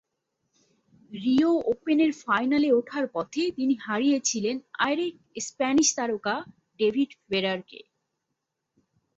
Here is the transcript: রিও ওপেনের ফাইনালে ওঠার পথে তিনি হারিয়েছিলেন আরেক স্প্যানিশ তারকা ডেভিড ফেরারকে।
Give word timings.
রিও 1.11 1.51
ওপেনের 1.71 2.11
ফাইনালে 2.23 2.69
ওঠার 2.71 3.05
পথে 3.07 3.43
তিনি 3.57 3.73
হারিয়েছিলেন 3.85 4.55
আরেক 4.79 5.13
স্প্যানিশ 5.47 5.87
তারকা 5.97 6.35
ডেভিড 6.79 7.11
ফেরারকে। 7.27 7.79